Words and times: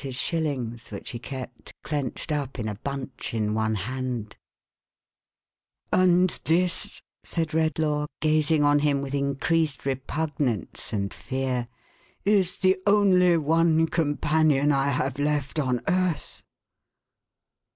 his 0.01 0.15
shillings, 0.15 0.89
which 0.89 1.11
he 1.11 1.19
kept 1.19 1.71
clenched 1.83 2.31
up 2.31 2.57
in 2.57 2.67
a 2.67 2.73
bunch, 2.73 3.35
in 3.35 3.53
one 3.53 3.75
hand 3.75 4.35
492 5.93 5.93
THE 5.93 5.95
HAUNTED 5.95 5.95
MAN. 5.95 6.01
"And 6.01 6.29
this," 6.63 7.01
said 7.23 7.47
Redlaw, 7.53 8.07
gazing 8.19 8.63
on 8.63 8.79
him 8.79 9.03
with 9.03 9.13
increased 9.13 9.85
repugnance 9.85 10.91
and 10.91 11.13
fear," 11.13 11.67
is 12.39 12.57
the 12.57 12.81
only 12.87 13.37
one 13.37 13.85
companion 13.85 14.71
I 14.71 14.87
have 14.87 15.19
left 15.19 15.59
on 15.59 15.81
earth." 15.87 16.41